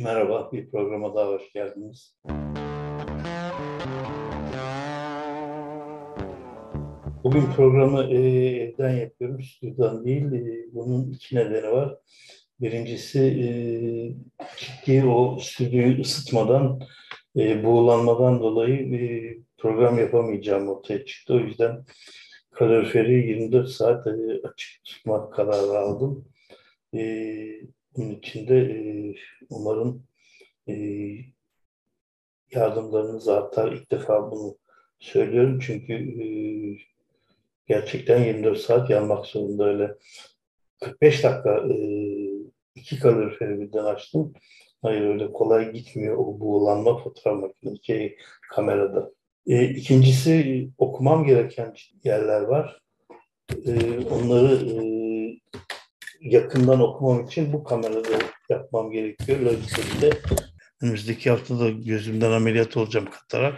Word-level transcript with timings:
Merhaba, 0.00 0.52
bir 0.52 0.70
programa 0.70 1.14
daha 1.14 1.28
hoş 1.28 1.52
geldiniz. 1.52 2.16
Bugün 7.24 7.52
programı 7.56 8.02
e, 8.02 8.18
evden 8.56 8.96
yapıyorum, 8.96 9.42
stüdyodan 9.42 10.04
değil. 10.04 10.32
E, 10.32 10.74
bunun 10.74 11.10
iki 11.12 11.36
nedeni 11.36 11.72
var. 11.72 11.96
Birincisi 12.60 13.20
e, 13.20 13.48
ciddi 14.56 15.06
o 15.06 15.38
stüdyoyu 15.40 16.00
ısıtmadan, 16.00 16.80
e, 17.36 17.64
buğulanmadan 17.64 18.40
dolayı 18.40 18.94
e, 18.94 19.36
program 19.58 19.98
yapamayacağım 19.98 20.68
ortaya 20.68 21.04
çıktı. 21.04 21.34
O 21.34 21.38
yüzden 21.38 21.84
kaloriferi 22.50 23.28
24 23.28 23.68
saat 23.68 24.06
e, 24.06 24.10
açık 24.48 24.84
tutmak 24.84 25.32
kararı 25.32 25.78
aldım. 25.78 26.24
E, 26.94 27.00
bunun 27.98 28.14
için 28.14 28.48
de 28.48 28.58
e, 28.58 29.14
umarım 29.50 30.02
e, 30.68 30.74
yardımlarınız 32.50 33.28
artar. 33.28 33.72
İlk 33.72 33.90
defa 33.90 34.30
bunu 34.30 34.56
söylüyorum 34.98 35.58
çünkü 35.62 35.92
e, 35.92 36.26
gerçekten 37.66 38.24
24 38.24 38.58
saat 38.58 38.90
yanmak 38.90 39.26
zorunda 39.26 39.64
öyle. 39.64 39.94
45 40.80 41.24
dakika 41.24 41.66
e, 41.70 41.76
iki 42.74 42.98
kaloriferi 42.98 43.60
birden 43.60 43.84
açtım. 43.84 44.32
Hayır 44.82 45.02
öyle 45.02 45.32
kolay 45.32 45.72
gitmiyor 45.72 46.16
o 46.18 46.40
buğulanma 46.40 46.98
fotoğraf 46.98 47.40
makinesi 47.40 47.84
şey, 47.84 48.16
kamerada. 48.50 49.10
E, 49.46 49.64
ikincisi 49.64 50.68
okumam 50.78 51.24
gereken 51.24 51.74
yerler 52.04 52.40
var. 52.40 52.80
E, 53.66 53.98
onları 54.06 54.54
e, 54.54 54.97
yakından 56.20 56.80
okumam 56.80 57.24
için 57.24 57.52
bu 57.52 57.64
kamerada 57.64 58.18
yapmam 58.48 58.90
gerekiyor. 58.90 59.40
Logitech'te 59.40 60.10
önümüzdeki 60.82 61.30
hafta 61.30 61.60
da 61.60 61.70
gözümden 61.70 62.32
ameliyat 62.32 62.76
olacağım 62.76 63.08
katarak. 63.10 63.54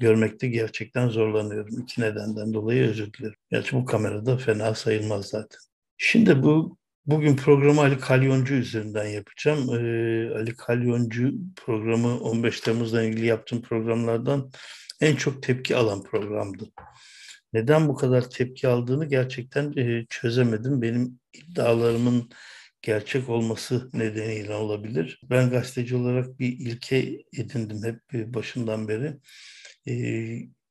Görmekte 0.00 0.48
gerçekten 0.48 1.08
zorlanıyorum. 1.08 1.82
İki 1.82 2.00
nedenden 2.00 2.54
dolayı 2.54 2.88
özür 2.88 3.12
dilerim. 3.12 3.36
Gerçi 3.50 3.76
bu 3.76 3.84
kamerada 3.84 4.36
fena 4.36 4.74
sayılmaz 4.74 5.26
zaten. 5.26 5.58
Şimdi 5.96 6.42
bu 6.42 6.78
bugün 7.06 7.36
programı 7.36 7.80
Ali 7.80 7.98
Kalyoncu 7.98 8.54
üzerinden 8.54 9.06
yapacağım. 9.06 9.58
Ee, 9.74 10.34
Ali 10.34 10.56
Kalyoncu 10.56 11.32
programı 11.56 12.20
15 12.20 12.60
Temmuz'dan 12.60 13.04
ilgili 13.04 13.26
yaptığım 13.26 13.62
programlardan 13.62 14.50
en 15.00 15.16
çok 15.16 15.42
tepki 15.42 15.76
alan 15.76 16.02
programdı. 16.02 16.64
Neden 17.52 17.88
bu 17.88 17.94
kadar 17.94 18.30
tepki 18.30 18.68
aldığını 18.68 19.04
gerçekten 19.04 19.72
e, 19.76 20.06
çözemedim. 20.08 20.82
Benim 20.82 21.20
iddialarımın 21.38 22.30
gerçek 22.82 23.28
olması 23.28 23.90
nedeniyle 23.92 24.54
olabilir. 24.54 25.20
Ben 25.30 25.50
gazeteci 25.50 25.96
olarak 25.96 26.38
bir 26.38 26.58
ilke 26.58 27.22
edindim 27.38 27.82
hep 27.84 28.34
başından 28.34 28.88
beri. 28.88 29.16
E, 29.88 29.92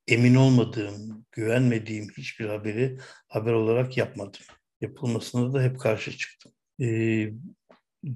emin 0.08 0.36
olmadığım, 0.36 1.26
güvenmediğim 1.32 2.08
hiçbir 2.18 2.46
haberi 2.46 2.98
haber 3.28 3.54
olarak 3.54 3.98
yapmadım. 3.98 4.42
Yapılmasına 4.82 5.54
da 5.54 5.62
hep 5.62 5.80
karşı 5.80 6.18
çıktım. 6.18 6.52
E, 6.82 6.88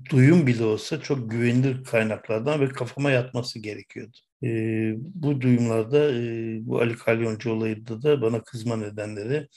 duyum 0.09 0.47
bile 0.47 0.64
olsa 0.64 1.02
çok 1.02 1.31
güvenilir 1.31 1.84
kaynaklardan 1.84 2.61
ve 2.61 2.70
kafama 2.70 3.11
yatması 3.11 3.59
gerekiyordu. 3.59 4.17
E, 4.44 4.47
bu 4.97 5.42
duyumlarda 5.42 6.11
e, 6.14 6.58
bu 6.61 6.80
Ali 6.81 6.95
Kalyoncu 6.95 7.52
olayında 7.52 8.02
da 8.02 8.22
bana 8.22 8.44
kızma 8.44 8.78
nedenleri 8.78 9.47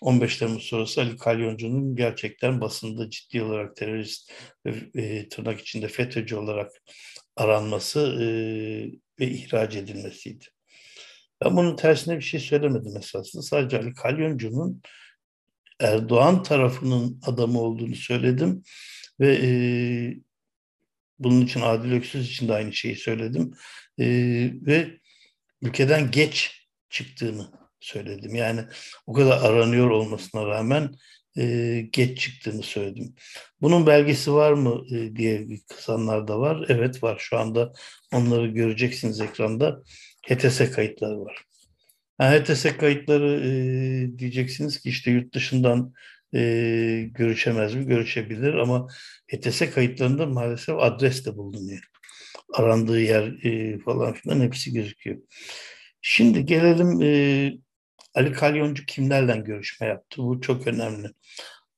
15 0.00 0.36
Temmuz 0.36 0.62
sonrası 0.62 1.00
Ali 1.00 1.16
Kalyoncu'nun 1.16 1.96
gerçekten 1.96 2.60
basında 2.60 3.10
ciddi 3.10 3.42
olarak 3.42 3.76
terörist 3.76 4.32
ve 4.66 5.00
e, 5.02 5.28
tırnak 5.28 5.60
içinde 5.60 5.88
FETÖ'cü 5.88 6.36
olarak 6.36 6.70
aranması 7.36 8.00
e, 8.00 8.26
ve 9.20 9.30
ihraç 9.30 9.76
edilmesiydi. 9.76 10.44
Ben 11.44 11.56
bunun 11.56 11.76
tersine 11.76 12.16
bir 12.16 12.22
şey 12.22 12.40
söylemedim 12.40 12.96
esasında. 12.96 13.42
Sadece 13.42 13.78
Ali 13.78 13.94
Kalyoncu'nun 13.94 14.82
Erdoğan 15.80 16.42
tarafının 16.42 17.20
adamı 17.26 17.60
olduğunu 17.60 17.94
söyledim 17.94 18.62
ve 19.20 19.38
e, 19.42 19.50
bunun 21.18 21.40
için 21.40 21.60
Adil 21.60 21.92
Öksüz 21.92 22.30
için 22.30 22.48
de 22.48 22.52
aynı 22.52 22.72
şeyi 22.72 22.96
söyledim 22.96 23.54
e, 23.98 24.06
ve 24.66 24.98
ülkeden 25.62 26.10
geç 26.10 26.66
çıktığını 26.90 27.50
söyledim. 27.80 28.34
Yani 28.34 28.64
o 29.06 29.12
kadar 29.12 29.42
aranıyor 29.42 29.90
olmasına 29.90 30.46
rağmen 30.46 30.94
e, 31.38 31.80
geç 31.92 32.20
çıktığını 32.20 32.62
söyledim. 32.62 33.14
Bunun 33.60 33.86
belgesi 33.86 34.32
var 34.32 34.52
mı 34.52 34.84
e, 34.96 35.16
diye 35.16 35.46
kızanlar 35.68 36.28
da 36.28 36.40
var. 36.40 36.66
Evet 36.68 37.02
var. 37.02 37.16
Şu 37.18 37.38
anda 37.38 37.72
onları 38.12 38.46
göreceksiniz 38.46 39.20
ekranda. 39.20 39.82
HTS 40.28 40.70
kayıtları 40.70 41.20
var. 41.20 41.44
Yani 42.20 42.40
HTS 42.40 42.76
kayıtları 42.76 43.40
e, 43.44 44.18
diyeceksiniz 44.18 44.80
ki 44.80 44.88
işte 44.88 45.10
yurt 45.10 45.34
dışından 45.34 45.92
e, 46.34 47.10
görüşemez 47.14 47.74
mi? 47.74 47.86
Görüşebilir 47.86 48.54
ama 48.54 48.88
HTS 49.32 49.70
kayıtlarında 49.70 50.26
maalesef 50.26 50.76
adres 50.78 51.26
de 51.26 51.36
bulunuyor. 51.36 51.82
Arandığı 52.54 53.00
yer 53.00 53.44
e, 53.44 53.78
falan 53.78 54.12
filan 54.12 54.40
hepsi 54.40 54.72
gözüküyor. 54.72 55.18
Şimdi 56.02 56.46
gelelim 56.46 57.02
e, 57.02 57.52
Ali 58.14 58.32
Kalyoncu 58.32 58.86
kimlerle 58.86 59.36
görüşme 59.36 59.86
yaptı? 59.86 60.22
Bu 60.22 60.40
çok 60.40 60.66
önemli. 60.66 61.08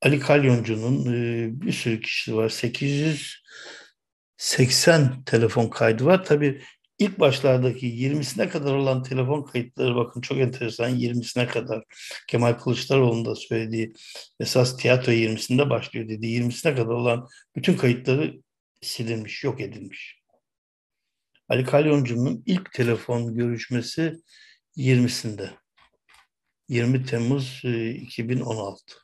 Ali 0.02 0.20
Kalyoncu'nun 0.20 1.14
e, 1.14 1.48
bir 1.60 1.72
sürü 1.72 2.00
kişisi 2.00 2.36
var. 2.36 2.48
880 2.48 5.24
telefon 5.24 5.68
kaydı 5.68 6.04
var. 6.04 6.24
Tabii 6.24 6.62
ilk 7.00 7.20
başlardaki 7.20 7.86
20'sine 7.86 8.48
kadar 8.48 8.74
olan 8.74 9.02
telefon 9.02 9.42
kayıtları 9.42 9.96
bakın 9.96 10.20
çok 10.20 10.38
enteresan 10.38 10.98
20'sine 10.98 11.46
kadar 11.46 11.84
Kemal 12.28 12.52
Kılıçdaroğlu'nun 12.52 13.24
da 13.24 13.34
söylediği 13.34 13.92
esas 14.40 14.76
tiyatro 14.76 15.12
20'sinde 15.12 15.70
başlıyor 15.70 16.08
dedi. 16.08 16.26
20'sine 16.26 16.76
kadar 16.76 16.94
olan 16.94 17.28
bütün 17.56 17.76
kayıtları 17.76 18.40
silinmiş, 18.82 19.44
yok 19.44 19.60
edilmiş. 19.60 20.20
Ali 21.48 21.64
Kalyoncu'nun 21.64 22.42
ilk 22.46 22.72
telefon 22.72 23.34
görüşmesi 23.34 24.20
20'sinde. 24.76 25.50
20 26.68 27.04
Temmuz 27.04 27.62
2016. 27.64 28.94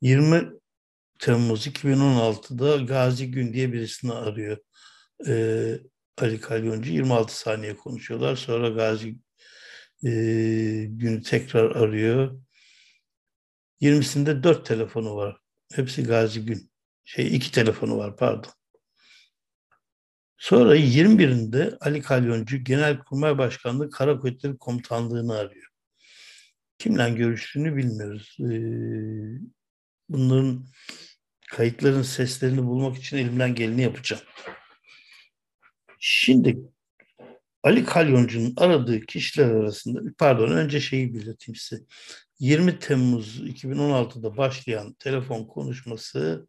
20 0.00 0.50
Temmuz 1.18 1.66
2016'da 1.66 2.76
Gazi 2.76 3.30
Gün 3.30 3.52
diye 3.52 3.72
birisini 3.72 4.12
arıyor. 4.12 4.58
Ee, 5.28 5.78
Ali 6.18 6.40
Kalyoncu 6.40 6.92
26 6.92 7.38
saniye 7.38 7.76
konuşuyorlar. 7.76 8.36
Sonra 8.36 8.68
Gazi 8.68 9.08
e, 10.04 10.10
Gün'ü 10.88 11.22
tekrar 11.22 11.76
arıyor. 11.76 12.40
20'sinde 13.80 14.42
4 14.42 14.66
telefonu 14.66 15.16
var. 15.16 15.36
Hepsi 15.74 16.04
Gazi 16.04 16.44
Gün. 16.44 16.70
Şey 17.04 17.36
iki 17.36 17.52
telefonu 17.52 17.98
var 17.98 18.16
pardon. 18.16 18.50
Sonra 20.38 20.76
21'inde 20.76 21.76
Ali 21.80 22.02
Kalyoncu 22.02 22.64
Genelkurmay 22.64 23.38
Başkanlığı 23.38 23.90
Kara 23.90 24.18
Kuvvetleri 24.18 24.58
Komutanlığı'nı 24.58 25.38
arıyor. 25.38 25.68
Kimle 26.78 27.10
görüştüğünü 27.10 27.76
bilmiyoruz. 27.76 28.36
Ee, 28.40 28.54
bunların 30.08 30.66
kayıtların 31.50 32.02
seslerini 32.02 32.66
bulmak 32.66 32.96
için 32.96 33.16
elimden 33.16 33.54
geleni 33.54 33.82
yapacağım. 33.82 34.22
Şimdi 36.04 36.58
Ali 37.62 37.84
Kalyoncu'nun 37.84 38.54
aradığı 38.56 39.00
kişiler 39.00 39.50
arasında, 39.50 40.00
pardon 40.18 40.50
önce 40.50 40.80
şeyi 40.80 41.14
belirteyim 41.14 41.56
size. 41.56 41.82
20 42.38 42.78
Temmuz 42.78 43.40
2016'da 43.40 44.36
başlayan 44.36 44.92
telefon 44.92 45.44
konuşması 45.44 46.48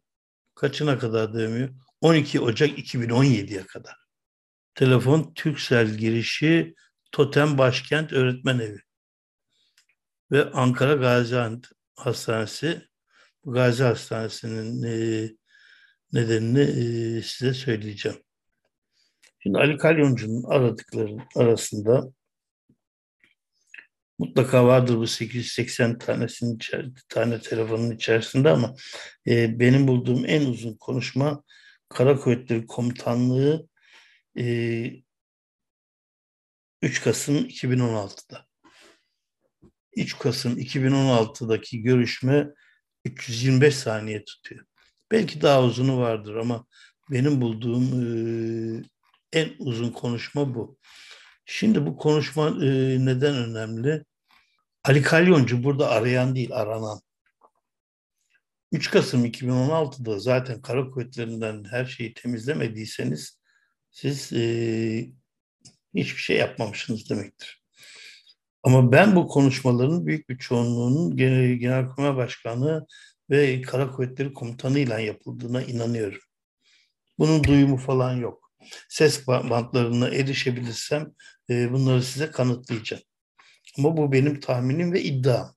kaçına 0.54 0.98
kadar 0.98 1.34
dönüyor? 1.34 1.68
12 2.00 2.40
Ocak 2.40 2.78
2017'ye 2.78 3.66
kadar. 3.66 3.96
Telefon 4.74 5.34
Türksel 5.34 5.94
girişi 5.94 6.74
Totem 7.12 7.58
Başkent 7.58 8.12
Öğretmen 8.12 8.58
Evi 8.58 8.80
ve 10.30 10.50
Ankara 10.50 10.94
Gazi 10.94 11.36
Hastanesi. 11.96 12.88
Gazi 13.44 13.82
Hastanesi'nin 13.84 14.82
e, 14.82 15.30
nedenini 16.12 16.60
e, 16.60 17.22
size 17.22 17.54
söyleyeceğim. 17.54 18.23
Şimdi 19.44 19.58
Ali 19.58 19.76
Kalyoncu'nun 19.76 20.42
aradıkları 20.42 21.16
arasında 21.36 22.12
mutlaka 24.18 24.66
vardır 24.66 24.96
bu 24.96 25.06
880 25.06 25.98
tanesinin 25.98 26.58
tane 27.08 27.40
telefonun 27.40 27.90
içerisinde 27.90 28.50
ama 28.50 28.74
e, 29.26 29.60
benim 29.60 29.88
bulduğum 29.88 30.24
en 30.26 30.46
uzun 30.46 30.74
konuşma 30.74 31.42
Kara 31.88 32.16
Kuvvetleri 32.16 32.66
Komutanlığı 32.66 33.68
e, 34.38 34.44
3 36.82 37.02
Kasım 37.02 37.36
2016'da. 37.36 38.46
3 39.96 40.18
Kasım 40.18 40.58
2016'daki 40.58 41.82
görüşme 41.82 42.48
325 43.04 43.74
saniye 43.74 44.24
tutuyor. 44.24 44.64
Belki 45.10 45.42
daha 45.42 45.62
uzunu 45.62 45.98
vardır 45.98 46.34
ama 46.34 46.66
benim 47.10 47.40
bulduğum 47.40 47.84
e, 47.84 48.94
en 49.34 49.52
uzun 49.58 49.90
konuşma 49.90 50.54
bu. 50.54 50.78
Şimdi 51.46 51.86
bu 51.86 51.96
konuşma 51.96 52.48
e, 52.48 52.96
neden 53.04 53.34
önemli? 53.34 54.04
Ali 54.84 55.02
Kalyoncu 55.02 55.64
burada 55.64 55.90
arayan 55.90 56.34
değil, 56.34 56.50
aranan. 56.52 57.00
3 58.72 58.90
Kasım 58.90 59.24
2016'da 59.24 60.18
zaten 60.18 60.62
kara 60.62 60.90
kuvvetlerinden 60.90 61.64
her 61.70 61.84
şeyi 61.84 62.14
temizlemediyseniz 62.14 63.38
siz 63.90 64.32
e, 64.32 64.42
hiçbir 65.94 66.20
şey 66.20 66.36
yapmamışsınız 66.36 67.10
demektir. 67.10 67.64
Ama 68.62 68.92
ben 68.92 69.16
bu 69.16 69.28
konuşmaların 69.28 70.06
büyük 70.06 70.28
bir 70.28 70.38
çoğunluğunun 70.38 71.16
Genelkurmay 71.16 72.16
Başkanı 72.16 72.86
ve 73.30 73.62
Kara 73.62 73.90
Kuvvetleri 73.90 74.34
Komutanı 74.34 74.78
ile 74.78 75.02
yapıldığına 75.02 75.62
inanıyorum. 75.62 76.20
Bunun 77.18 77.44
duyumu 77.44 77.76
falan 77.76 78.16
yok. 78.16 78.43
Ses 78.88 79.26
bantlarına 79.26 80.08
erişebilirsem 80.08 81.12
e, 81.50 81.72
bunları 81.72 82.02
size 82.02 82.30
kanıtlayacağım. 82.30 83.02
Ama 83.78 83.96
bu 83.96 84.12
benim 84.12 84.40
tahminim 84.40 84.92
ve 84.92 85.02
iddiam. 85.02 85.54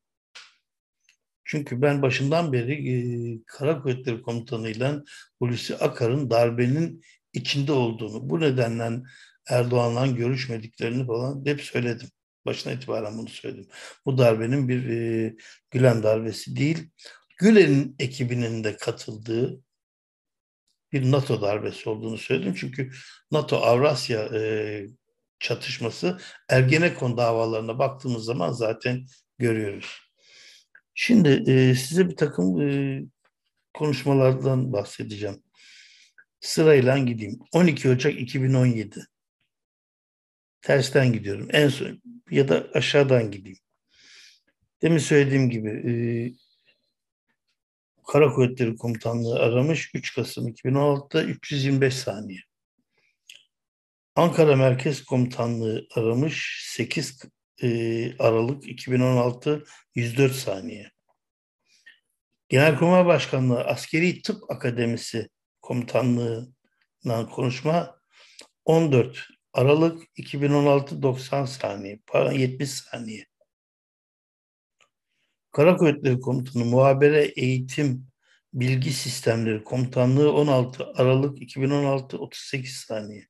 Çünkü 1.45 1.81
ben 1.81 2.01
başından 2.01 2.53
beri 2.53 2.73
e, 2.93 2.97
Kara 3.45 3.81
Kuvvetleri 3.81 4.21
Komutanı 4.21 4.69
ile 4.69 4.91
Hulusi 5.39 5.77
Akar'ın 5.77 6.29
darbenin 6.29 7.01
içinde 7.33 7.71
olduğunu, 7.71 8.29
bu 8.29 8.39
nedenle 8.39 9.03
Erdoğan'la 9.49 10.07
görüşmediklerini 10.07 11.07
falan 11.07 11.45
hep 11.45 11.61
söyledim. 11.61 12.09
Başına 12.45 12.73
itibaren 12.73 13.17
bunu 13.17 13.29
söyledim. 13.29 13.69
Bu 14.05 14.17
darbenin 14.17 14.69
bir 14.69 14.89
e, 14.89 15.35
Gülen 15.71 16.03
darbesi 16.03 16.55
değil, 16.55 16.89
Gülen'in 17.37 17.95
ekibinin 17.99 18.63
de 18.63 18.77
katıldığı 18.77 19.61
bir 20.91 21.11
NATO 21.11 21.41
darbesi 21.41 21.89
olduğunu 21.89 22.17
söyledim. 22.17 22.55
Çünkü 22.59 22.91
NATO 23.31 23.57
Avrasya 23.57 24.21
e, 24.25 24.85
çatışması 25.39 26.19
Ergenekon 26.49 27.17
davalarına 27.17 27.79
baktığımız 27.79 28.25
zaman 28.25 28.51
zaten 28.51 29.05
görüyoruz. 29.37 29.99
Şimdi 30.93 31.51
e, 31.51 31.75
size 31.75 32.09
bir 32.09 32.15
takım 32.15 32.61
e, 32.61 33.01
konuşmalardan 33.73 34.73
bahsedeceğim. 34.73 35.43
Sırayla 36.39 36.97
gideyim. 36.97 37.39
12 37.51 37.89
Ocak 37.89 38.19
2017. 38.19 38.99
Tersten 40.61 41.13
gidiyorum. 41.13 41.47
En 41.51 41.69
son 41.69 42.01
ya 42.31 42.47
da 42.47 42.67
aşağıdan 42.73 43.31
gideyim. 43.31 43.57
Demin 44.81 44.97
söylediğim 44.97 45.49
gibi 45.49 45.69
e, 45.69 45.93
Kara 48.07 48.33
Kuvvetleri 48.33 48.75
Komutanlığı 48.75 49.39
aramış 49.39 49.91
3 49.93 50.15
Kasım 50.15 50.47
2016'da 50.47 51.23
325 51.23 51.93
saniye. 51.93 52.39
Ankara 54.15 54.55
Merkez 54.55 55.03
Komutanlığı 55.05 55.87
aramış 55.95 56.65
8 56.75 57.19
e, 57.63 58.17
Aralık 58.17 58.67
2016 58.67 59.63
104 59.95 60.31
saniye. 60.31 60.91
Genelkurmay 62.49 63.05
Başkanlığı 63.05 63.63
Askeri 63.63 64.21
Tıp 64.21 64.51
Akademisi 64.51 65.29
Komutanlığı'ndan 65.61 67.29
konuşma 67.29 67.99
14 68.65 69.27
Aralık 69.53 70.03
2016 70.15 71.01
90 71.01 71.45
saniye, 71.45 71.99
pardon 72.07 72.31
70 72.31 72.69
saniye. 72.69 73.25
Kara 75.57 75.77
Kuvvetleri 75.77 76.19
Komutanı 76.19 76.65
Muhabere 76.65 77.23
Eğitim 77.25 78.07
Bilgi 78.53 78.93
Sistemleri 78.93 79.63
Komutanlığı 79.63 80.33
16 80.33 80.85
Aralık 80.85 81.41
2016 81.41 82.17
38 82.17 82.73
saniye. 82.73 83.27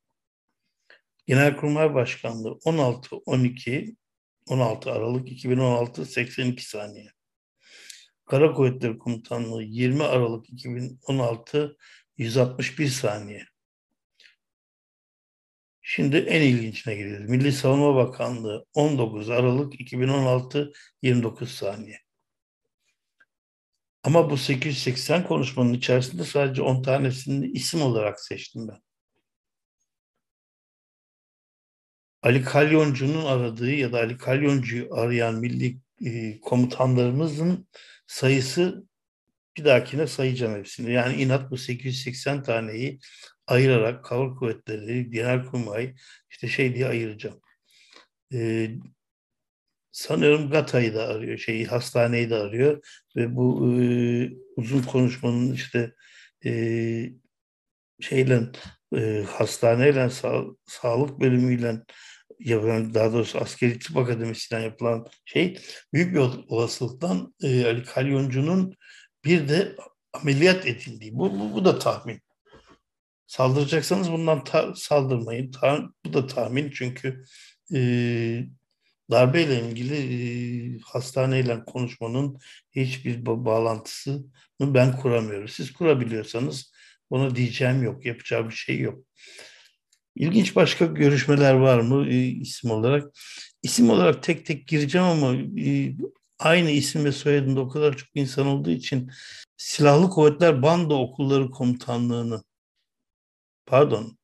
Genelkurmay 1.27 1.93
Başkanlığı 1.93 2.59
16 2.65 3.15
12 3.15 3.95
16 4.47 4.91
Aralık 4.91 5.31
2016 5.31 6.05
82 6.05 6.69
saniye. 6.69 7.07
Kara 8.25 8.53
Kuvvetleri 8.53 8.97
Komutanlığı 8.97 9.63
20 9.63 10.03
Aralık 10.03 10.49
2016 10.49 11.77
161 12.17 12.87
saniye. 12.87 13.45
Şimdi 15.81 16.17
en 16.17 16.41
ilginçine 16.41 16.95
geliyoruz. 16.95 17.29
Milli 17.29 17.51
Savunma 17.51 17.95
Bakanlığı 17.95 18.65
19 18.73 19.29
Aralık 19.29 19.79
2016 19.81 20.71
29 21.01 21.51
saniye. 21.51 22.06
Ama 24.07 24.29
bu 24.29 24.37
880 24.37 25.27
konuşmanın 25.27 25.73
içerisinde 25.73 26.23
sadece 26.23 26.61
10 26.61 26.81
tanesini 26.81 27.47
isim 27.47 27.81
olarak 27.81 28.19
seçtim 28.19 28.67
ben. 28.67 28.81
Ali 32.21 32.43
Kalyoncu'nun 32.43 33.25
aradığı 33.25 33.71
ya 33.71 33.91
da 33.91 33.97
Ali 33.97 34.17
Kalyoncu'yu 34.17 34.93
arayan 34.95 35.35
milli 35.35 35.79
e, 36.05 36.39
komutanlarımızın 36.39 37.67
sayısı 38.07 38.87
bir 39.57 39.65
dahakine 39.65 40.07
sayacağım 40.07 40.55
hepsini. 40.55 40.91
Yani 40.91 41.21
inat 41.21 41.51
bu 41.51 41.57
880 41.57 42.43
taneyi 42.43 42.99
ayırarak 43.47 44.05
Kavur 44.05 44.35
Kuvvetleri, 44.35 45.11
Genelkurmay 45.11 45.95
işte 46.29 46.47
şey 46.47 46.75
diye 46.75 46.87
ayıracağım. 46.87 47.41
Ee, 48.33 48.71
sanıyorum 49.97 50.49
Gata'yı 50.49 50.95
da 50.95 51.07
arıyor, 51.07 51.37
şeyi 51.37 51.65
hastaneyi 51.65 52.29
de 52.29 52.35
arıyor 52.35 52.85
ve 53.15 53.35
bu 53.35 53.73
e, 53.81 53.81
uzun 54.55 54.81
konuşmanın 54.81 55.53
işte 55.53 55.93
e, 56.45 56.51
şeyle 57.99 58.41
e, 58.95 59.23
hastaneyle 59.27 60.09
sağ, 60.09 60.43
sağlık 60.65 61.19
bölümüyle 61.19 61.81
yapılan 62.39 62.93
daha 62.93 63.13
doğrusu 63.13 63.39
askeri 63.39 63.79
tıp 63.79 63.97
akademisinden 63.97 64.61
yapılan 64.61 65.07
şey 65.25 65.57
büyük 65.93 66.13
bir 66.15 66.19
olasılıktan 66.47 67.33
e, 67.43 67.65
Ali 67.65 67.83
Kalyoncu'nun 67.83 68.75
bir 69.25 69.49
de 69.49 69.75
ameliyat 70.13 70.67
edildiği. 70.67 71.15
Bu, 71.15 71.39
bu, 71.39 71.53
bu 71.53 71.65
da 71.65 71.79
tahmin. 71.79 72.21
Saldıracaksanız 73.27 74.11
bundan 74.11 74.43
ta- 74.43 74.75
saldırmayın. 74.75 75.51
Ta- 75.51 75.89
bu 76.05 76.13
da 76.13 76.27
tahmin 76.27 76.71
çünkü 76.71 77.23
e, 77.73 77.79
darbeyle 79.11 79.69
ilgili 79.69 79.95
e, 79.95 80.79
hastaneyle 80.79 81.65
konuşmanın 81.65 82.39
hiçbir 82.71 83.25
bağlantısını 83.25 84.23
ben 84.61 84.97
kuramıyorum. 84.97 85.47
Siz 85.47 85.73
kurabiliyorsanız 85.73 86.71
ona 87.09 87.35
diyeceğim 87.35 87.83
yok, 87.83 88.05
yapacağı 88.05 88.49
bir 88.49 88.53
şey 88.55 88.79
yok. 88.79 89.03
İlginç 90.15 90.55
başka 90.55 90.85
görüşmeler 90.85 91.53
var 91.53 91.79
mı 91.79 92.07
e, 92.07 92.25
isim 92.25 92.71
olarak? 92.71 93.15
İsim 93.63 93.89
olarak 93.89 94.23
tek 94.23 94.45
tek 94.45 94.67
gireceğim 94.67 95.07
ama 95.07 95.35
e, 95.61 95.95
aynı 96.39 96.71
isim 96.71 97.05
ve 97.05 97.11
soyadında 97.11 97.61
o 97.61 97.69
kadar 97.69 97.97
çok 97.97 98.09
insan 98.15 98.47
olduğu 98.47 98.69
için 98.69 99.11
Silahlı 99.57 100.09
Kuvvetler 100.09 100.61
Bando 100.61 100.99
Okulları 100.99 101.49
Komutanlığı'nı 101.49 102.43
pardon 103.65 104.17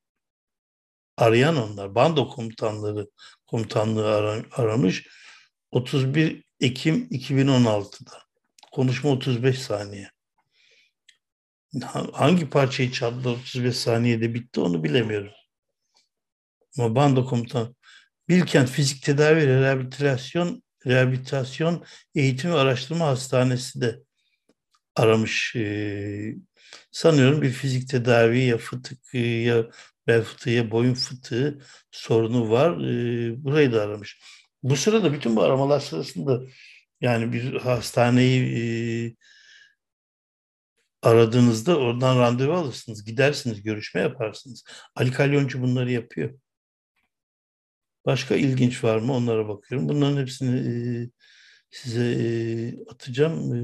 arayan 1.17 1.57
onlar. 1.57 1.95
Bando 1.95 2.27
komutanları 2.29 3.07
komutanlığı 3.47 4.15
ara, 4.15 4.43
aramış. 4.51 5.07
31 5.71 6.43
Ekim 6.59 7.07
2016'da 7.11 8.19
konuşma 8.71 9.09
35 9.09 9.59
saniye. 9.59 10.09
Hangi 12.13 12.49
parçayı 12.49 12.91
çaldı 12.91 13.29
35 13.29 13.77
saniyede 13.77 14.33
bitti 14.33 14.59
onu 14.59 14.83
bilemiyorum 14.83 15.31
ama 16.79 16.95
bando 16.95 17.25
komutan 17.25 17.75
Bilkent 18.29 18.69
Fizik 18.69 19.03
Tedavi 19.03 19.47
Rehabilitasyon 19.47 20.63
Rehabilitasyon 20.87 21.85
Eğitim 22.15 22.51
ve 22.51 22.55
Araştırma 22.55 23.07
Hastanesi 23.07 23.81
de 23.81 23.99
aramış 24.95 25.55
e, 25.55 26.35
sanıyorum 26.91 27.41
bir 27.41 27.49
fizik 27.51 27.89
tedavi 27.89 28.39
ya 28.39 28.57
fıtık 28.57 29.13
ya 29.13 29.65
bel 30.07 30.23
fıtığı 30.23 30.71
boyun 30.71 30.93
fıtığı 30.93 31.59
sorunu 31.91 32.49
var. 32.49 32.71
E, 32.81 33.43
burayı 33.43 33.73
da 33.73 33.81
aramış. 33.81 34.19
Bu 34.63 34.75
sırada 34.75 35.13
bütün 35.13 35.35
bu 35.35 35.43
aramalar 35.43 35.79
sırasında 35.79 36.41
yani 37.01 37.33
bir 37.33 37.53
hastaneyi 37.55 38.41
e, 38.59 39.15
aradığınızda 41.01 41.77
oradan 41.77 42.19
randevu 42.19 42.53
alırsınız, 42.53 43.05
gidersiniz, 43.05 43.63
görüşme 43.63 44.01
yaparsınız. 44.01 44.63
Ali 44.95 45.11
Kalyoncu 45.11 45.61
bunları 45.61 45.91
yapıyor. 45.91 46.39
Başka 48.05 48.35
ilginç 48.35 48.83
var 48.83 48.97
mı 48.97 49.13
onlara 49.13 49.47
bakıyorum. 49.47 49.89
Bunların 49.89 50.21
hepsini 50.21 50.59
e, 50.59 50.73
size 51.71 52.05
e, 52.05 52.25
atacağım. 52.91 53.53
E, 53.55 53.61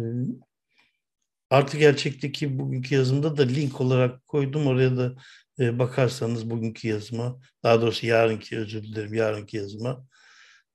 Artı 1.50 1.78
gerçekteki 1.78 2.60
bugünkü 2.60 2.96
yazımda 2.96 3.38
da 3.38 3.44
link 3.44 3.82
olarak 3.82 4.28
koydum. 4.28 4.68
Oraya 4.68 4.98
da 4.98 5.16
e, 5.60 5.80
bakarsanız 5.80 6.50
bugünkü 6.50 6.88
yazıma, 6.88 7.40
daha 7.64 7.82
doğrusu 7.82 8.08
yarınki 8.08 8.58
özür 8.58 8.84
dilerim, 8.84 9.14
yarınki 9.14 9.58
yazıma 9.58 10.08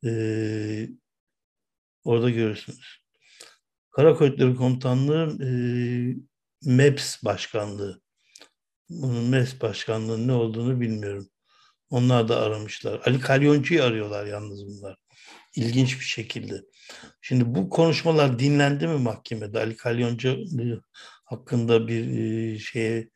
e, 0.06 0.10
orada 2.04 2.30
görürsünüz. 2.30 2.98
Kara 3.90 4.14
Kuvvetleri 4.14 4.56
Komutanlığı 4.56 5.44
e, 5.44 5.50
MEPS 6.62 7.24
Başkanlığı 7.24 8.04
Bunun 8.88 9.24
MES 9.24 9.60
başkanlığının 9.60 10.28
ne 10.28 10.32
olduğunu 10.32 10.80
bilmiyorum. 10.80 11.28
Onlar 11.90 12.28
da 12.28 12.40
aramışlar. 12.40 13.00
Ali 13.06 13.20
Kalyoncu'yu 13.20 13.82
arıyorlar 13.82 14.26
yalnız 14.26 14.66
bunlar. 14.66 14.96
İlginç 15.56 16.00
bir 16.00 16.04
şekilde. 16.04 16.62
Şimdi 17.20 17.54
bu 17.54 17.70
konuşmalar 17.70 18.38
dinlendi 18.38 18.86
mi 18.86 18.98
mahkemede? 18.98 19.58
Ali 19.58 19.76
Kalyoncu 19.76 20.44
hakkında 21.24 21.88
bir 21.88 22.18
e, 22.18 22.58
şeye 22.58 23.10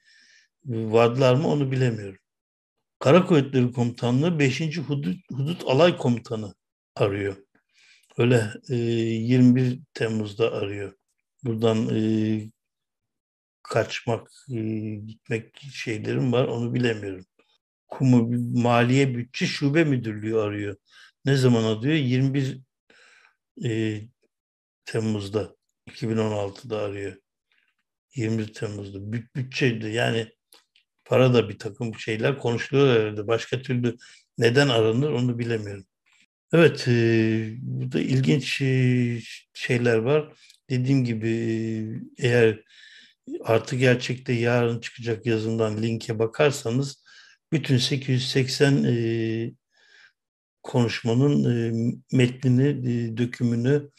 vardılar 0.69 1.35
mı 1.35 1.49
onu 1.49 1.73
bilemiyorum. 1.73 2.19
Kara 2.99 3.27
Kuvvetleri 3.27 3.73
Komutanlığı 3.73 4.39
5. 4.39 4.79
Hudut, 4.79 5.17
Hudut 5.33 5.65
Alay 5.67 5.97
Komutanı 5.97 6.55
arıyor. 6.97 7.37
Öyle 8.19 8.51
e, 8.71 8.75
21 8.77 9.81
Temmuz'da 9.95 10.53
arıyor. 10.53 10.95
Buradan 11.45 11.89
e, 11.97 12.51
kaçmak, 13.63 14.31
e, 14.51 14.61
gitmek 14.95 15.61
şeylerim 15.73 16.33
var 16.33 16.45
onu 16.45 16.75
bilemiyorum. 16.75 17.25
Kumu 17.89 18.29
Maliye 18.63 19.15
Bütçe 19.17 19.47
Şube 19.47 19.85
Müdürlüğü 19.85 20.39
arıyor. 20.39 20.77
Ne 21.25 21.37
zaman 21.37 21.65
arıyor? 21.65 21.97
21 21.97 22.61
e, 23.65 24.01
Temmuz'da 24.85 25.57
2016'da 25.91 26.79
arıyor. 26.79 27.17
21 28.15 28.53
Temmuz'da. 28.53 29.13
Büt, 29.13 29.37
bütçeydi 29.37 29.89
yani 29.91 30.38
para 31.09 31.35
da 31.35 31.49
bir 31.49 31.59
takım 31.59 31.99
şeyler 31.99 32.39
konuşuluyor 32.39 33.01
herhalde. 33.01 33.27
Başka 33.29 33.63
türlü 33.63 33.97
neden 34.39 34.69
aranır 34.69 35.11
onu 35.11 35.39
bilemiyorum. 35.39 35.85
Evet, 36.53 36.89
e, 36.89 36.93
burada 37.61 38.01
ilginç 38.01 38.61
e, 38.63 39.21
şeyler 39.55 39.97
var. 39.97 40.33
Dediğim 40.71 41.05
gibi 41.05 41.29
e, 42.19 42.29
eğer 42.29 42.65
artı 43.45 43.77
gerçekte 43.77 44.33
yarın 44.33 44.81
çıkacak 44.81 45.27
yazından 45.27 45.83
linke 45.83 46.19
bakarsanız 46.19 47.05
bütün 47.53 47.79
880 47.79 48.85
e, 48.85 49.53
konuşmanın 50.63 51.45
e, 51.45 51.73
metnini, 52.13 52.69
e, 52.69 53.17
dökümünü, 53.17 53.91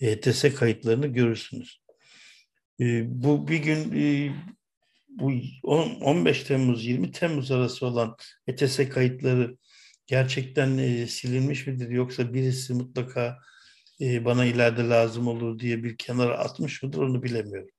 ETS 0.00 0.54
kayıtlarını 0.54 1.06
görürsünüz. 1.06 1.80
E, 2.80 3.04
bu 3.06 3.48
bir 3.48 3.58
gün 3.58 3.92
e, 3.96 4.34
bu 5.10 5.32
15 5.62 6.44
Temmuz 6.44 6.86
20 6.86 7.12
Temmuz 7.12 7.50
arası 7.50 7.86
olan 7.86 8.16
ETS 8.46 8.88
kayıtları 8.88 9.56
gerçekten 10.06 10.78
e, 10.78 11.06
silinmiş 11.06 11.66
midir 11.66 11.88
yoksa 11.88 12.34
birisi 12.34 12.74
mutlaka 12.74 13.38
e, 14.00 14.24
bana 14.24 14.44
ileride 14.44 14.88
lazım 14.88 15.28
olur 15.28 15.58
diye 15.58 15.84
bir 15.84 15.96
kenara 15.96 16.38
atmış 16.38 16.82
mıdır 16.82 16.98
onu 16.98 17.22
bilemiyorum. 17.22 17.70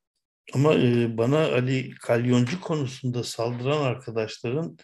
Ama 0.53 0.75
e, 0.75 1.17
bana 1.17 1.37
Ali 1.37 1.91
Kalyoncu 2.01 2.61
konusunda 2.61 3.23
saldıran 3.23 3.81
arkadaşların 3.81 4.77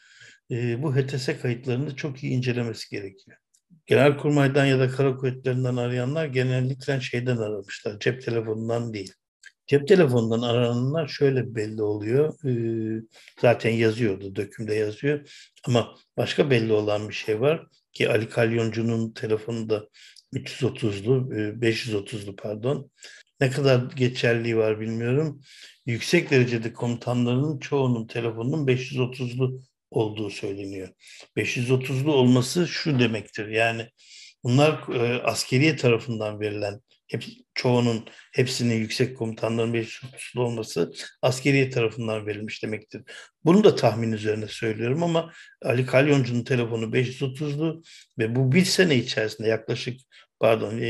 e, 0.51 0.83
bu 0.83 0.95
HTS 0.95 1.41
kayıtlarını 1.41 1.95
çok 1.95 2.23
iyi 2.23 2.31
incelemesi 2.31 2.89
gerekiyor. 2.89 3.37
Genelkurmay'dan 3.85 4.65
ya 4.65 4.79
da 4.79 4.89
kara 4.89 5.15
kuvvetlerinden 5.15 5.75
arayanlar 5.75 6.25
genellikle 6.25 7.01
şeyden 7.01 7.37
aramışlar, 7.37 7.99
cep 7.99 8.21
telefonundan 8.21 8.93
değil. 8.93 9.13
Cep 9.67 9.87
telefonundan 9.87 10.41
arananlar 10.41 11.07
şöyle 11.07 11.55
belli 11.55 11.81
oluyor. 11.83 12.45
Ee, 12.45 13.01
zaten 13.41 13.71
yazıyordu, 13.71 14.35
dökümde 14.35 14.75
yazıyor. 14.75 15.29
Ama 15.67 15.95
başka 16.17 16.49
belli 16.49 16.73
olan 16.73 17.09
bir 17.09 17.13
şey 17.13 17.41
var 17.41 17.67
ki 17.93 18.09
Ali 18.09 18.29
Kalyoncu'nun 18.29 19.11
telefonu 19.11 19.69
da 19.69 19.87
330'lu, 20.33 21.29
530'lu 21.61 22.35
pardon. 22.35 22.91
Ne 23.41 23.51
kadar 23.51 23.91
geçerliği 23.95 24.57
var 24.57 24.79
bilmiyorum. 24.79 25.41
Yüksek 25.85 26.31
derecede 26.31 26.73
komutanlarının 26.73 27.59
çoğunun 27.59 28.07
telefonunun 28.07 28.67
530'lu 28.67 29.61
olduğu 29.91 30.29
söyleniyor. 30.29 30.89
530'lu 31.37 32.13
olması 32.13 32.67
şu 32.67 32.99
demektir. 32.99 33.47
Yani 33.47 33.89
bunlar 34.43 34.95
e, 34.95 35.21
askeriye 35.23 35.75
tarafından 35.75 36.39
verilen 36.39 36.81
hep 37.07 37.23
çoğunun 37.53 38.05
hepsinin 38.33 38.75
yüksek 38.75 39.17
komutanların 39.17 39.73
530'lu 39.73 40.43
olması 40.43 40.93
askeriye 41.21 41.69
tarafından 41.69 42.27
verilmiş 42.27 42.63
demektir. 42.63 43.01
Bunu 43.45 43.63
da 43.63 43.75
tahmin 43.75 44.11
üzerine 44.11 44.47
söylüyorum 44.47 45.03
ama 45.03 45.33
Ali 45.61 45.85
Kalyoncu'nun 45.85 46.43
telefonu 46.43 46.85
530'lu 46.85 47.83
ve 48.19 48.35
bu 48.35 48.51
bir 48.51 48.65
sene 48.65 48.95
içerisinde 48.95 49.47
yaklaşık 49.47 50.01
pardon 50.39 50.77
e, 50.77 50.87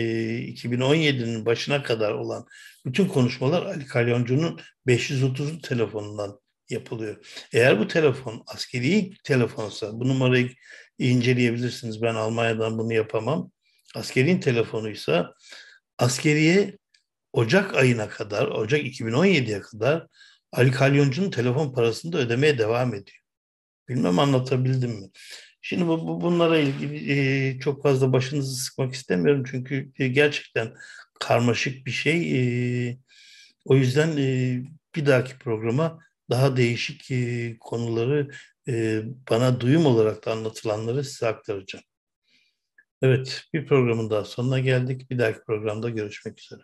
2017'nin 0.54 1.46
başına 1.46 1.84
kadar 1.84 2.12
olan 2.12 2.46
bütün 2.86 3.08
konuşmalar 3.08 3.66
Ali 3.66 3.86
Kalyoncu'nun 3.86 4.60
530'lu 4.88 5.62
telefonundan 5.62 6.40
yapılıyor. 6.70 7.46
Eğer 7.54 7.80
bu 7.80 7.88
telefon 7.88 8.44
askeri 8.48 9.12
telefonsa 9.24 10.00
bu 10.00 10.08
numarayı 10.08 10.50
inceleyebilirsiniz. 11.00 12.02
Ben 12.02 12.16
Almanya'dan 12.16 12.78
bunu 12.78 12.94
yapamam. 12.94 13.52
Askerin 13.96 14.40
telefonuysa 14.40 15.34
askeriye 15.98 16.78
Ocak 17.34 17.76
ayına 17.76 18.10
kadar, 18.10 18.48
Ocak 18.48 18.82
2017'ye 18.82 19.62
kadar 19.62 20.08
Ali 20.52 20.72
Kalyoncu'nun 20.72 21.32
telefon 21.32 21.74
parasını 21.74 22.14
da 22.14 22.18
ödemeye 22.18 22.58
devam 22.58 22.90
ediyor. 22.90 23.20
Bilmem 23.90 24.20
anlatabildim 24.20 24.92
mi? 24.92 25.10
Şimdi 25.62 25.88
bu, 25.88 26.08
bu 26.08 26.22
bunlara 26.22 26.60
ilgili 26.60 27.12
e, 27.12 27.60
çok 27.60 27.84
fazla 27.84 28.14
başınızı 28.14 28.56
sıkmak 28.64 28.94
istemiyorum 28.94 29.44
çünkü 29.52 29.92
e, 30.00 30.08
gerçekten 30.08 30.74
karmaşık 31.20 31.86
bir 31.86 31.92
şey. 31.92 32.90
E, 32.90 32.98
o 33.66 33.76
yüzden 33.76 34.18
e, 34.18 34.60
bir 34.96 35.06
dahaki 35.06 35.38
programa 35.38 36.00
daha 36.30 36.58
değişik 36.58 37.12
e, 37.12 37.58
konuları 37.60 38.30
e, 38.68 39.02
bana 39.30 39.60
duyum 39.60 39.86
olarak 39.86 40.26
da 40.26 40.32
anlatılanları 40.32 41.04
size 41.04 41.28
aktaracağım. 41.28 41.86
Evet, 43.02 43.44
bir 43.54 43.66
programın 43.66 44.10
daha 44.10 44.26
sonuna 44.26 44.60
geldik. 44.60 45.10
Bir 45.10 45.20
dahaki 45.20 45.40
programda 45.48 45.90
görüşmek 45.90 46.40
üzere. 46.40 46.62